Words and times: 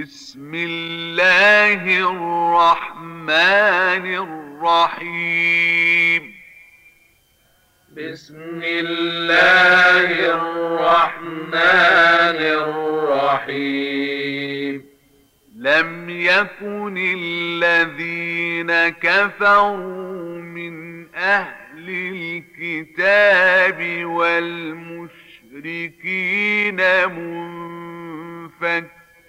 بسم 0.00 0.54
الله 0.54 2.00
الرحمن 2.00 3.28
الرحيم. 4.62 6.34
بسم 7.96 8.60
الله 8.64 10.34
الرحمن 10.34 12.40
الرحيم. 13.42 14.84
لم 15.58 16.10
يكن 16.10 16.96
الذين 17.18 18.88
كفروا 18.88 20.38
من 20.38 21.06
أهل 21.14 21.88
الكتاب 21.88 24.04
والمشركين 24.04 25.02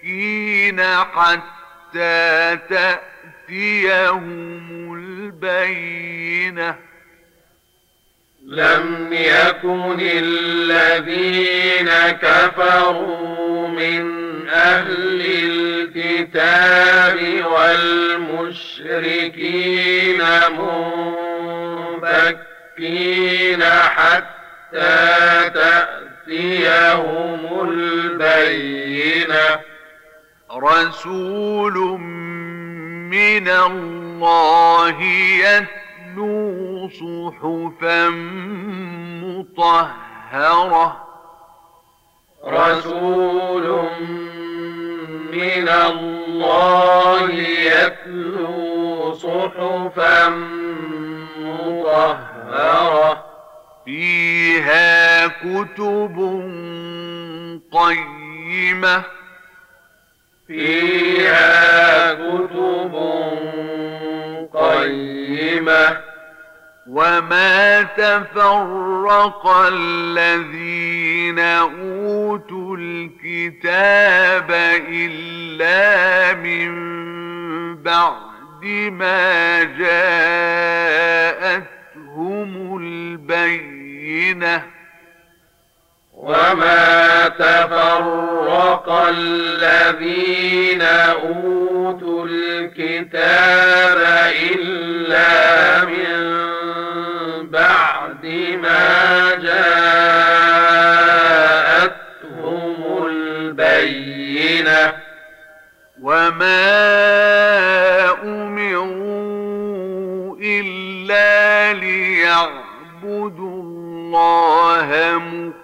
منفكين 0.04 0.80
حتى 1.14 2.58
تأتيهم 3.48 4.94
البينة. 4.94 6.76
لم 8.46 9.08
يكن 9.12 9.96
الذين 10.00 11.90
كفروا 12.22 13.68
من 13.68 14.04
أهل 14.48 15.22
الكتاب 15.44 17.44
والمشركين 18.24 18.62
منفكين 22.80 23.62
حتى 23.72 25.50
تأتيهم 25.54 27.40
البينة. 27.70 29.60
رسول 30.56 31.98
من 33.10 33.48
الله 33.48 35.02
يتلو 35.42 36.88
صحفا 36.88 38.08
مطهرة. 39.24 41.06
رسول 42.46 43.88
من 45.32 45.68
الله 45.68 47.30
يتلو 47.30 49.14
صحفا 49.14 50.28
مطهرة. 51.38 53.24
فيها 53.84 55.26
كتب 55.26 56.16
قيمة 57.72 59.13
فيها 60.46 62.14
كتب 62.14 62.94
قيمة. 64.54 65.96
وما 66.86 67.82
تفرق 67.82 69.46
الذين 69.72 71.38
أوتوا 71.38 72.76
الكتاب 72.76 74.50
إلا 74.88 76.34
من 76.34 76.74
بعد 77.82 78.64
ما 78.90 79.62
جاءتهم 79.62 80.68
البينة. 82.82 84.62
وما 86.14 87.13
تفرق 87.28 88.88
الذين 89.08 90.82
أوتوا 90.82 92.26
الكتاب 92.30 93.98
إلا 94.54 95.84
من 95.84 96.14
بعد 97.50 98.24
ما 98.62 99.34
جاءتهم 99.42 99.96
البينة. 103.06 104.82
وما 106.02 106.74
أمروا 108.22 109.14
إلا 110.42 111.72
ليعبدوا 111.72 113.62
الله 113.62 114.88
مخلصين 115.18 115.63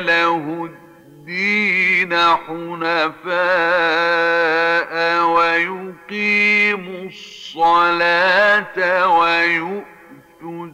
له 0.00 0.70
الدين 0.70 2.12
حنفاء 2.16 3.32
ويقيموا 5.26 7.08
الصلاة 7.08 8.78
ويؤتوا 9.18 10.66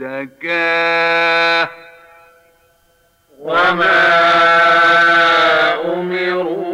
الزكاة. 0.00 1.68
وما 3.40 4.08
أمروا 5.94 6.68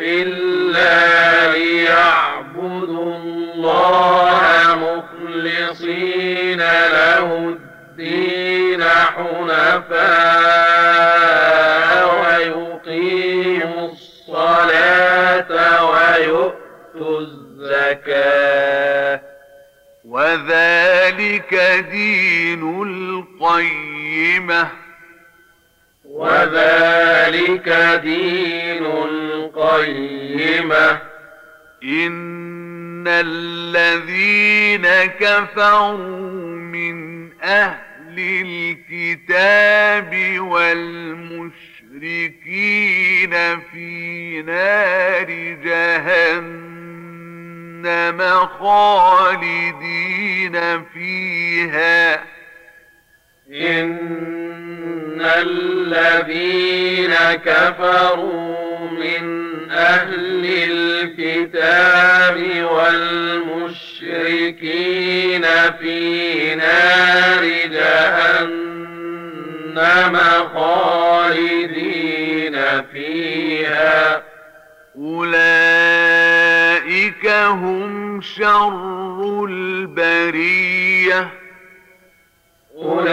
إلا 0.00 1.52
ليعبدوا 1.52 3.16
الله 3.16 4.40
مخلصين 4.74 6.58
له 6.58 7.28
الدين 7.48 8.53
حنفاء 9.04 9.94
ويقيموا 12.20 13.88
الصلاة 13.92 15.84
ويؤتوا 15.84 17.20
الزكاة. 17.20 19.20
وذلك 20.04 21.54
دين 21.90 22.62
القيمة. 22.82 24.68
وذلك 26.04 27.68
دين 28.02 28.86
القيمة. 28.86 30.98
إن 31.84 33.08
الذين 33.08 34.86
كفروا 35.20 35.96
من 36.56 37.32
أهل 37.42 37.93
الكتاب 38.18 40.12
والمشركين 40.40 41.74
في 43.72 44.42
نار 44.42 45.30
جهنم 45.64 46.88
خالدين 48.58 50.56
فيها. 50.84 52.14
إن 53.50 55.20
الذين 55.20 57.14
كفروا 57.44 58.90
من 58.90 59.24
أهل 59.70 60.44
الكتاب 60.70 62.36
والمشركين 62.72 63.53
في 64.52 65.38
نار 66.54 67.44
جهنم 67.70 68.54
خالدين 70.54 72.56
فيها. 72.92 74.22
أولئك 74.98 77.26
هم 77.28 78.20
شر 78.20 79.44
البريه. 79.48 81.28
أولئك 82.76 83.08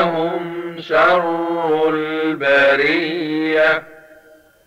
هم 0.00 0.76
شر 0.80 1.88
البرية. 1.88 3.82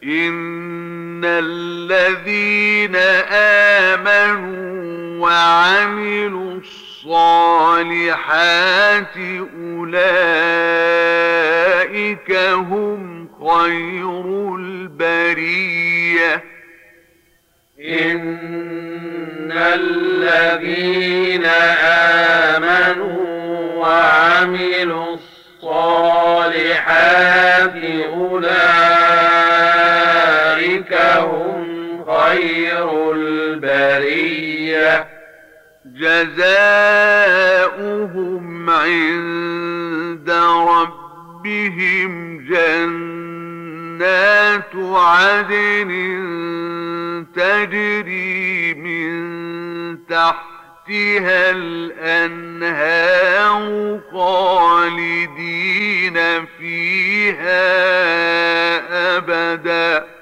إن 0.03 1.14
الذين 1.25 2.95
آمنوا 3.95 4.75
وعملوا 5.27 6.59
الصالحات 7.05 8.05
أولئك 9.57 10.45
هم 12.55 13.29
خير 13.39 14.55
البرية. 14.55 16.43
إن 17.79 19.51
الذين 19.51 21.45
آمنوا 22.55 23.25
وعملوا 23.75 25.15
الصالحات 25.63 26.55
أولئك 28.13 28.74
خير 32.35 33.11
البرية. 33.11 35.07
جزاؤهم 35.85 36.35
عند 38.69 40.29
ربهم 40.69 42.37
جنات 42.49 44.75
عدن 44.75 45.91
تجري 47.35 48.73
من 48.73 49.15
تحتها 50.07 51.51
الأنهار 51.51 53.55
خالدين 54.11 56.17
فيها 56.59 57.65
أبدا. 59.17 60.14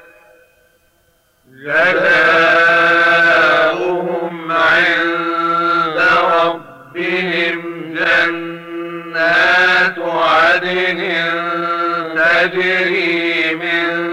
جزاؤهم 1.64 4.52
عند 4.52 6.00
ربهم 6.34 7.60
جنات 7.96 9.98
عدن 10.00 11.00
تجري 12.16 13.56
من 13.56 14.12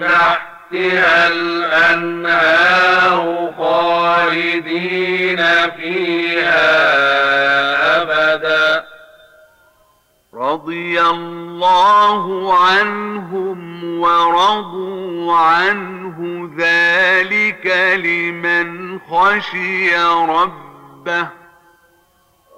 تحتها 0.00 1.28
الأنهار 1.28 3.24
خالدين 3.58 5.40
فيها 5.76 6.68
أبدا. 8.02 8.84
رضي 10.34 11.00
الله 11.00 12.54
عنهم 12.58 13.58
ورضوا 14.00 15.32
عنه 16.18 16.50
ذلك 16.58 17.66
لمن 18.04 18.98
خشي 19.00 19.96
ربه 20.28 21.28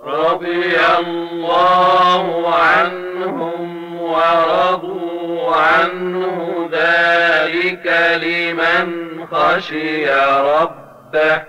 رضي 0.04 0.76
الله 0.98 2.54
عنهم 2.54 4.00
ورضوا 4.00 5.56
عنه 5.56 6.68
ذلك 6.72 7.86
لمن 8.22 9.26
خشي 9.32 10.10
ربه 10.40 11.42